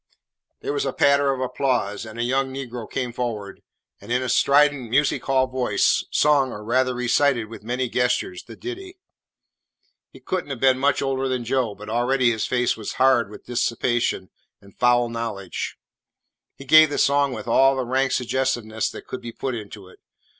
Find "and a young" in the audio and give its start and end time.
2.07-2.51